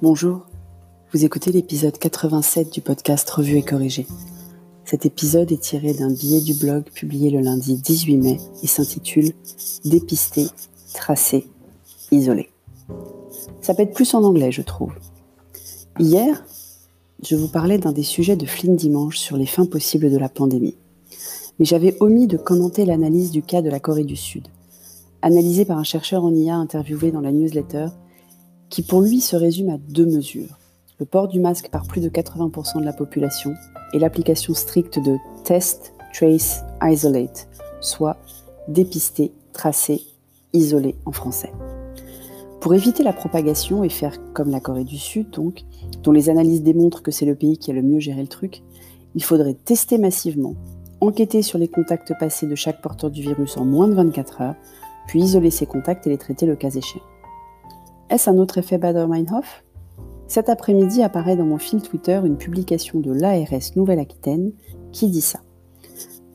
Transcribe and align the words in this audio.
Bonjour, 0.00 0.46
vous 1.12 1.24
écoutez 1.24 1.50
l'épisode 1.50 1.98
87 1.98 2.72
du 2.72 2.80
podcast 2.80 3.28
Revue 3.30 3.56
et 3.56 3.64
Corrigé. 3.64 4.06
Cet 4.84 5.06
épisode 5.06 5.50
est 5.50 5.60
tiré 5.60 5.92
d'un 5.92 6.12
billet 6.12 6.40
du 6.40 6.54
blog 6.54 6.84
publié 6.84 7.30
le 7.30 7.40
lundi 7.40 7.76
18 7.76 8.16
mai 8.18 8.36
et 8.62 8.68
s'intitule 8.68 9.32
Dépister, 9.84 10.46
tracer, 10.94 11.48
isoler. 12.12 12.48
Ça 13.60 13.74
être 13.76 13.92
plus 13.92 14.14
en 14.14 14.22
anglais, 14.22 14.52
je 14.52 14.62
trouve. 14.62 14.92
Hier, 15.98 16.44
je 17.28 17.34
vous 17.34 17.48
parlais 17.48 17.78
d'un 17.78 17.90
des 17.90 18.04
sujets 18.04 18.36
de 18.36 18.46
Flynn 18.46 18.76
Dimanche 18.76 19.18
sur 19.18 19.36
les 19.36 19.46
fins 19.46 19.66
possibles 19.66 20.12
de 20.12 20.18
la 20.18 20.28
pandémie. 20.28 20.76
Mais 21.58 21.64
j'avais 21.64 21.96
omis 21.98 22.28
de 22.28 22.36
commenter 22.36 22.84
l'analyse 22.84 23.32
du 23.32 23.42
cas 23.42 23.62
de 23.62 23.68
la 23.68 23.80
Corée 23.80 24.04
du 24.04 24.14
Sud, 24.14 24.46
analysée 25.22 25.64
par 25.64 25.78
un 25.78 25.82
chercheur 25.82 26.24
en 26.24 26.32
IA 26.32 26.54
interviewé 26.54 27.10
dans 27.10 27.20
la 27.20 27.32
newsletter 27.32 27.88
qui 28.70 28.82
pour 28.82 29.00
lui 29.00 29.20
se 29.20 29.36
résume 29.36 29.70
à 29.70 29.78
deux 29.78 30.06
mesures. 30.06 30.58
Le 30.98 31.06
port 31.06 31.28
du 31.28 31.40
masque 31.40 31.68
par 31.70 31.86
plus 31.86 32.00
de 32.00 32.08
80% 32.08 32.80
de 32.80 32.84
la 32.84 32.92
population 32.92 33.54
et 33.92 33.98
l'application 33.98 34.54
stricte 34.54 34.98
de 34.98 35.16
test, 35.44 35.94
trace, 36.12 36.64
isolate, 36.82 37.48
soit 37.80 38.16
dépister, 38.66 39.32
tracer, 39.52 40.02
isoler 40.52 40.96
en 41.06 41.12
français. 41.12 41.52
Pour 42.60 42.74
éviter 42.74 43.04
la 43.04 43.12
propagation 43.12 43.84
et 43.84 43.88
faire 43.88 44.16
comme 44.32 44.50
la 44.50 44.60
Corée 44.60 44.84
du 44.84 44.98
Sud, 44.98 45.30
donc, 45.30 45.62
dont 46.02 46.12
les 46.12 46.28
analyses 46.28 46.62
démontrent 46.62 47.02
que 47.02 47.12
c'est 47.12 47.24
le 47.24 47.36
pays 47.36 47.56
qui 47.56 47.70
a 47.70 47.74
le 47.74 47.82
mieux 47.82 48.00
géré 48.00 48.20
le 48.20 48.28
truc, 48.28 48.62
il 49.14 49.22
faudrait 49.22 49.54
tester 49.54 49.96
massivement, 49.96 50.54
enquêter 51.00 51.42
sur 51.42 51.58
les 51.58 51.68
contacts 51.68 52.12
passés 52.18 52.46
de 52.46 52.56
chaque 52.56 52.82
porteur 52.82 53.10
du 53.10 53.22
virus 53.22 53.56
en 53.56 53.64
moins 53.64 53.88
de 53.88 53.94
24 53.94 54.40
heures, 54.42 54.56
puis 55.06 55.20
isoler 55.20 55.50
ces 55.50 55.66
contacts 55.66 56.06
et 56.06 56.10
les 56.10 56.18
traiter 56.18 56.46
le 56.46 56.56
cas 56.56 56.70
échéant. 56.70 57.02
Est-ce 58.10 58.30
un 58.30 58.38
autre 58.38 58.56
effet 58.56 58.78
Bader-Meinhof? 58.78 59.64
Cet 60.28 60.48
après-midi 60.48 61.02
apparaît 61.02 61.36
dans 61.36 61.44
mon 61.44 61.58
fil 61.58 61.82
Twitter 61.82 62.18
une 62.24 62.38
publication 62.38 63.00
de 63.00 63.12
l'ARS 63.12 63.76
Nouvelle-Aquitaine 63.76 64.52
qui 64.92 65.08
dit 65.08 65.20
ça. 65.20 65.40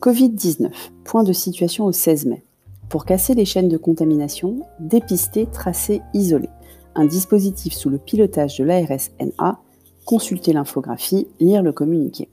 Covid-19, 0.00 0.70
point 1.04 1.24
de 1.24 1.32
situation 1.32 1.86
au 1.86 1.92
16 1.92 2.26
mai. 2.26 2.44
Pour 2.88 3.04
casser 3.04 3.34
les 3.34 3.44
chaînes 3.44 3.68
de 3.68 3.76
contamination, 3.76 4.60
dépister, 4.78 5.46
tracer, 5.46 6.00
isoler. 6.12 6.50
Un 6.94 7.06
dispositif 7.06 7.72
sous 7.72 7.90
le 7.90 7.98
pilotage 7.98 8.58
de 8.58 8.64
l'ARS-NA, 8.64 9.58
consulter 10.04 10.52
l'infographie, 10.52 11.26
lire 11.40 11.64
le 11.64 11.72
communiqué. 11.72 12.30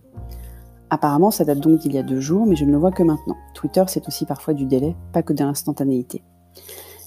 Apparemment, 0.91 1.31
ça 1.31 1.45
date 1.45 1.61
donc 1.61 1.79
d'il 1.79 1.93
y 1.93 1.97
a 1.97 2.03
deux 2.03 2.19
jours, 2.19 2.45
mais 2.45 2.55
je 2.55 2.65
ne 2.65 2.71
le 2.71 2.77
vois 2.77 2.91
que 2.91 3.01
maintenant. 3.01 3.37
Twitter, 3.55 3.85
c'est 3.87 4.07
aussi 4.07 4.25
parfois 4.25 4.53
du 4.53 4.65
délai, 4.65 4.95
pas 5.13 5.23
que 5.23 5.33
de 5.33 5.43
l'instantanéité. 5.43 6.21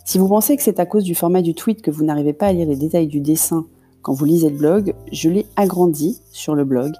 Si 0.06 0.18
vous 0.18 0.28
pensez 0.28 0.54
que 0.56 0.62
c'est 0.62 0.80
à 0.80 0.86
cause 0.86 1.02
du 1.02 1.14
format 1.14 1.40
du 1.40 1.54
tweet 1.54 1.80
que 1.80 1.90
vous 1.90 2.04
n'arrivez 2.04 2.34
pas 2.34 2.48
à 2.48 2.52
lire 2.52 2.68
les 2.68 2.76
détails 2.76 3.06
du 3.06 3.20
dessin 3.20 3.66
quand 4.02 4.12
vous 4.12 4.26
lisez 4.26 4.50
le 4.50 4.56
blog, 4.56 4.94
je 5.10 5.30
l'ai 5.30 5.46
agrandi 5.56 6.20
sur 6.30 6.54
le 6.54 6.64
blog 6.64 6.92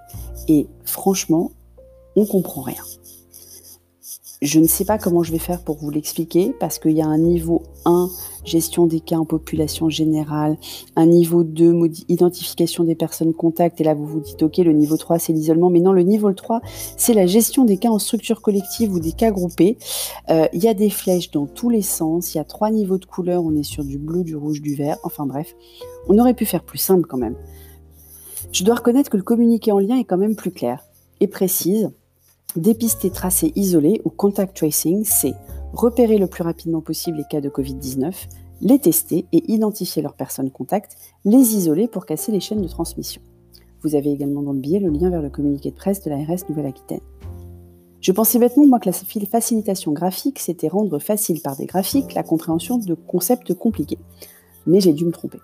et 0.48 0.66
franchement, 0.86 1.52
on 2.16 2.24
comprend 2.24 2.62
rien. 2.62 2.82
Je 4.44 4.60
ne 4.60 4.66
sais 4.66 4.84
pas 4.84 4.98
comment 4.98 5.22
je 5.22 5.32
vais 5.32 5.38
faire 5.38 5.62
pour 5.62 5.78
vous 5.78 5.88
l'expliquer 5.88 6.54
parce 6.60 6.78
qu'il 6.78 6.92
y 6.92 7.00
a 7.00 7.06
un 7.06 7.16
niveau 7.16 7.62
1, 7.86 8.10
gestion 8.44 8.84
des 8.84 9.00
cas 9.00 9.16
en 9.16 9.24
population 9.24 9.88
générale, 9.88 10.58
un 10.96 11.06
niveau 11.06 11.44
2, 11.44 11.72
identification 12.10 12.84
des 12.84 12.94
personnes 12.94 13.32
contacts, 13.32 13.80
et 13.80 13.84
là 13.84 13.94
vous 13.94 14.04
vous 14.04 14.20
dites 14.20 14.42
ok, 14.42 14.58
le 14.58 14.74
niveau 14.74 14.98
3 14.98 15.18
c'est 15.18 15.32
l'isolement, 15.32 15.70
mais 15.70 15.80
non, 15.80 15.92
le 15.92 16.02
niveau 16.02 16.30
3 16.30 16.60
c'est 16.98 17.14
la 17.14 17.24
gestion 17.24 17.64
des 17.64 17.78
cas 17.78 17.88
en 17.88 17.98
structure 17.98 18.42
collective 18.42 18.92
ou 18.92 19.00
des 19.00 19.12
cas 19.12 19.30
groupés. 19.30 19.78
Euh, 20.28 20.46
il 20.52 20.62
y 20.62 20.68
a 20.68 20.74
des 20.74 20.90
flèches 20.90 21.30
dans 21.30 21.46
tous 21.46 21.70
les 21.70 21.80
sens, 21.80 22.34
il 22.34 22.36
y 22.36 22.40
a 22.40 22.44
trois 22.44 22.70
niveaux 22.70 22.98
de 22.98 23.06
couleurs, 23.06 23.42
on 23.42 23.56
est 23.56 23.62
sur 23.62 23.82
du 23.82 23.96
bleu, 23.96 24.24
du 24.24 24.36
rouge, 24.36 24.60
du 24.60 24.74
vert, 24.74 24.98
enfin 25.04 25.24
bref, 25.24 25.56
on 26.06 26.18
aurait 26.18 26.34
pu 26.34 26.44
faire 26.44 26.64
plus 26.64 26.76
simple 26.76 27.08
quand 27.08 27.16
même. 27.16 27.36
Je 28.52 28.62
dois 28.62 28.74
reconnaître 28.74 29.08
que 29.08 29.16
le 29.16 29.22
communiqué 29.22 29.72
en 29.72 29.78
lien 29.78 29.96
est 29.96 30.04
quand 30.04 30.18
même 30.18 30.36
plus 30.36 30.52
clair 30.52 30.84
et 31.20 31.28
précise. 31.28 31.90
Dépister, 32.56 33.10
tracer, 33.10 33.52
isoler 33.56 34.00
ou 34.04 34.10
contact 34.10 34.56
tracing, 34.56 35.02
c'est 35.04 35.34
repérer 35.72 36.18
le 36.18 36.28
plus 36.28 36.44
rapidement 36.44 36.80
possible 36.80 37.18
les 37.18 37.24
cas 37.24 37.40
de 37.40 37.48
Covid-19, 37.48 38.12
les 38.60 38.78
tester 38.78 39.26
et 39.32 39.52
identifier 39.52 40.02
leurs 40.02 40.14
personnes 40.14 40.52
contacts, 40.52 40.96
les 41.24 41.56
isoler 41.56 41.88
pour 41.88 42.06
casser 42.06 42.30
les 42.30 42.38
chaînes 42.38 42.62
de 42.62 42.68
transmission. 42.68 43.20
Vous 43.82 43.96
avez 43.96 44.12
également 44.12 44.42
dans 44.42 44.52
le 44.52 44.60
billet 44.60 44.78
le 44.78 44.90
lien 44.90 45.10
vers 45.10 45.20
le 45.20 45.30
communiqué 45.30 45.70
de 45.70 45.76
presse 45.76 46.02
de 46.04 46.10
l'ARS 46.10 46.48
Nouvelle-Aquitaine. 46.48 47.00
Je 48.00 48.12
pensais 48.12 48.38
bêtement, 48.38 48.66
moi, 48.66 48.78
que 48.78 48.88
la 48.88 49.26
facilitation 49.26 49.92
graphique, 49.92 50.38
c'était 50.38 50.68
rendre 50.68 50.98
facile 51.00 51.40
par 51.40 51.56
des 51.56 51.66
graphiques 51.66 52.14
la 52.14 52.22
compréhension 52.22 52.78
de 52.78 52.94
concepts 52.94 53.52
compliqués. 53.54 53.98
Mais 54.66 54.80
j'ai 54.80 54.92
dû 54.92 55.04
me 55.04 55.10
tromper. 55.10 55.40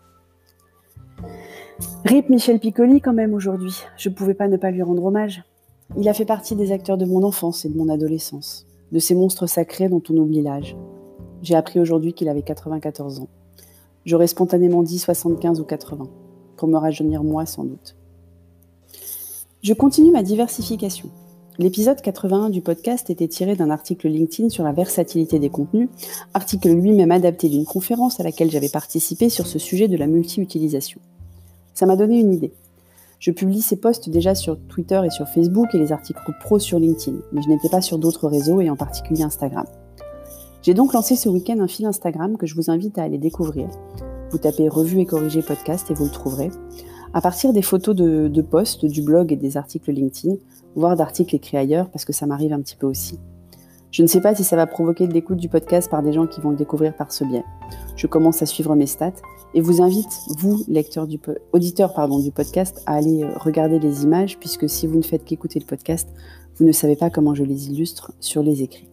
Rip 2.04 2.28
Michel 2.28 2.60
Piccoli, 2.60 3.00
quand 3.00 3.12
même, 3.12 3.34
aujourd'hui. 3.34 3.75
Je 3.97 4.10
ne 4.10 4.15
pouvais 4.15 4.34
pas 4.34 4.47
ne 4.47 4.56
pas 4.56 4.71
lui 4.71 4.82
rendre 4.82 5.04
hommage. 5.04 5.42
Il 5.97 6.09
a 6.09 6.15
fait 6.15 6.25
partie 6.25 6.55
des 6.55 6.71
acteurs 6.71 6.99
de 6.99 7.05
mon 7.05 7.25
enfance 7.25 7.65
et 7.65 7.69
de 7.69 7.77
mon 7.77 7.89
adolescence, 7.89 8.65
de 8.93 9.01
ces 9.01 9.17
monstres 9.17 9.47
sacrés 9.47 9.89
dont 9.89 10.03
on 10.09 10.17
oublie 10.19 10.41
l'âge. 10.41 10.77
J'ai 11.43 11.56
appris 11.56 11.81
aujourd'hui 11.81 12.12
qu'il 12.12 12.28
avait 12.28 12.43
94 12.43 13.21
ans. 13.21 13.28
J'aurais 14.06 14.28
spontanément 14.28 14.84
dit 14.84 15.01
75 15.01 15.61
ou 15.61 15.65
80, 15.65 16.09
pour 16.56 16.69
me 16.69 16.77
rajeunir 16.77 17.25
moi 17.25 17.45
sans 17.45 17.65
doute. 17.65 17.97
Je 19.62 19.75
continue 19.75 20.12
ma 20.12 20.23
diversification. 20.23 21.11
L'épisode 21.59 22.01
81 22.01 22.51
du 22.51 22.62
podcast 22.62 23.11
était 23.11 23.28
tiré 23.28 23.57
d'un 23.57 23.69
article 23.69 24.09
LinkedIn 24.09 24.49
sur 24.49 24.62
la 24.62 24.72
versatilité 24.72 25.41
des 25.41 25.51
contenus, 25.51 25.89
article 26.34 26.71
lui-même 26.71 27.11
adapté 27.11 27.49
d'une 27.49 27.67
conférence 27.67 28.21
à 28.21 28.22
laquelle 28.22 28.51
j'avais 28.51 28.69
participé 28.69 29.28
sur 29.28 29.47
ce 29.49 29.59
sujet 29.59 29.89
de 29.89 29.97
la 29.97 30.07
multi-utilisation. 30.07 31.01
Ça 31.75 31.84
m'a 31.84 31.97
donné 31.97 32.21
une 32.21 32.33
idée. 32.33 32.53
Je 33.21 33.31
publie 33.31 33.61
ces 33.61 33.77
posts 33.77 34.09
déjà 34.09 34.35
sur 34.35 34.59
Twitter 34.59 34.99
et 35.05 35.11
sur 35.11 35.29
Facebook 35.29 35.75
et 35.75 35.79
les 35.79 35.93
articles 35.93 36.23
pro 36.41 36.59
sur 36.59 36.79
LinkedIn, 36.79 37.19
mais 37.33 37.43
je 37.43 37.51
n'étais 37.51 37.69
pas 37.69 37.83
sur 37.83 37.99
d'autres 37.99 38.27
réseaux 38.29 38.63
et 38.63 38.71
en 38.71 38.77
particulier 38.77 39.23
Instagram. 39.23 39.67
J'ai 40.63 40.73
donc 40.73 40.95
lancé 40.95 41.17
ce 41.17 41.29
week-end 41.29 41.59
un 41.61 41.69
fil 41.69 41.85
Instagram 41.85 42.39
que 42.39 42.47
je 42.47 42.55
vous 42.55 42.71
invite 42.71 42.97
à 42.97 43.03
aller 43.03 43.19
découvrir. 43.19 43.69
Vous 44.31 44.39
tapez 44.39 44.71
Revue 44.71 45.01
et 45.01 45.05
Corrigé 45.05 45.43
podcast 45.43 45.91
et 45.91 45.95
vous 45.95 46.05
le 46.05 46.11
trouverez. 46.11 46.51
À 47.13 47.21
partir 47.21 47.53
des 47.53 47.61
photos 47.61 47.95
de, 47.95 48.43
posts 48.43 48.87
du 48.87 49.03
blog 49.03 49.33
et 49.33 49.37
des 49.37 49.59
articles 49.59 49.93
LinkedIn, 49.93 50.37
voire 50.75 50.97
d'articles 50.97 51.37
écrits 51.37 51.59
ailleurs, 51.59 51.91
parce 51.91 52.07
que 52.07 52.15
ça 52.15 52.25
m'arrive 52.25 52.55
un 52.55 52.61
petit 52.63 52.77
peu 52.77 52.87
aussi. 52.87 53.19
Je 53.91 54.01
ne 54.01 54.07
sais 54.07 54.23
pas 54.23 54.35
si 54.35 54.45
ça 54.45 54.57
va 54.57 54.67
provoquer 54.67 55.07
de 55.07 55.13
l'écoute 55.13 55.39
du 55.39 55.51
podcast 55.51 55.91
par 55.91 56.03
des 56.03 56.15
gens 56.15 56.27
qui 56.27 56.41
vont 56.41 56.51
le 56.51 56.57
découvrir 56.57 56.97
par 56.97 57.13
ce 57.13 57.25
biais. 57.25 57.45
Je 57.97 58.07
commence 58.07 58.41
à 58.41 58.47
suivre 58.47 58.75
mes 58.77 58.87
stats 58.87 59.13
et 59.55 59.61
vous 59.61 59.83
invite, 59.83 60.21
vous, 60.38 60.65
lecteur 60.69 61.06
du 61.06 61.19
auditeur 61.53 61.94
du 62.21 62.31
podcast, 62.31 62.83
à 62.87 62.94
aller 62.94 63.25
euh, 63.25 63.31
regarder 63.37 63.78
les 63.78 64.05
images, 64.05 64.38
puisque 64.38 64.69
si 64.69 64.87
vous 64.87 64.97
ne 64.97 65.03
faites 65.03 65.25
qu'écouter 65.25 65.59
le 65.59 65.66
podcast, 65.66 66.09
vous 66.56 66.65
ne 66.65 66.72
savez 66.72 66.97
pas 66.97 67.11
comment 67.11 67.34
je 67.34 67.43
les 67.43 67.69
illustre 67.71 68.12
sur 68.21 68.43
les 68.43 68.62
écrits. 68.62 68.89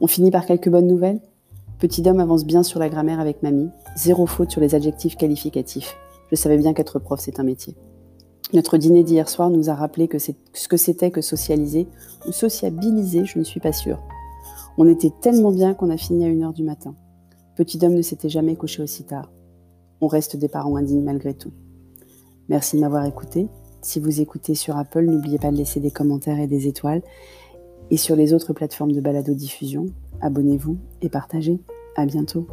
On 0.00 0.06
finit 0.06 0.30
par 0.30 0.46
quelques 0.46 0.70
bonnes 0.70 0.86
nouvelles. 0.86 1.20
Petit 1.78 2.08
homme 2.08 2.20
avance 2.20 2.44
bien 2.44 2.62
sur 2.62 2.78
la 2.78 2.88
grammaire 2.88 3.20
avec 3.20 3.42
mamie, 3.42 3.70
zéro 3.96 4.26
faute 4.26 4.50
sur 4.50 4.60
les 4.60 4.74
adjectifs 4.74 5.16
qualificatifs. 5.16 5.96
Je 6.30 6.36
savais 6.36 6.58
bien 6.58 6.72
qu'être 6.74 6.98
prof, 6.98 7.20
c'est 7.20 7.40
un 7.40 7.44
métier. 7.44 7.76
Notre 8.52 8.78
dîner 8.78 9.04
d'hier 9.04 9.28
soir 9.28 9.50
nous 9.50 9.70
a 9.70 9.74
rappelé 9.74 10.08
que 10.08 10.18
ce 10.18 10.68
que 10.68 10.76
c'était 10.76 11.10
que 11.10 11.20
socialiser 11.20 11.86
ou 12.26 12.32
sociabiliser, 12.32 13.24
je 13.24 13.38
ne 13.38 13.44
suis 13.44 13.60
pas 13.60 13.72
sûre. 13.72 14.00
On 14.78 14.88
était 14.88 15.12
tellement 15.20 15.52
bien 15.52 15.74
qu'on 15.74 15.90
a 15.90 15.96
fini 15.96 16.24
à 16.24 16.28
1h 16.28 16.54
du 16.54 16.64
matin. 16.64 16.94
Petit 17.56 17.78
homme 17.84 17.94
ne 17.94 18.02
s'était 18.02 18.28
jamais 18.28 18.56
couché 18.56 18.82
aussi 18.82 19.04
tard. 19.04 19.30
On 20.00 20.06
reste 20.06 20.36
des 20.36 20.48
parents 20.48 20.76
indignes 20.76 21.04
malgré 21.04 21.34
tout. 21.34 21.52
Merci 22.48 22.76
de 22.76 22.80
m'avoir 22.80 23.04
écouté. 23.04 23.48
Si 23.82 24.00
vous 24.00 24.20
écoutez 24.20 24.54
sur 24.54 24.76
Apple, 24.76 25.04
n'oubliez 25.04 25.38
pas 25.38 25.50
de 25.50 25.56
laisser 25.56 25.80
des 25.80 25.90
commentaires 25.90 26.38
et 26.38 26.46
des 26.46 26.66
étoiles. 26.66 27.02
Et 27.90 27.96
sur 27.96 28.16
les 28.16 28.32
autres 28.32 28.52
plateformes 28.52 28.92
de 28.92 29.00
balado-diffusion, 29.00 29.86
abonnez-vous 30.20 30.76
et 31.02 31.08
partagez. 31.08 31.60
À 31.96 32.06
bientôt. 32.06 32.46